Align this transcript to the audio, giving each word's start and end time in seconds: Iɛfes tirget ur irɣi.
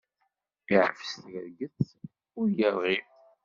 Iɛfes 0.75 1.11
tirget 1.23 1.79
ur 2.39 2.47
irɣi. 2.67 2.97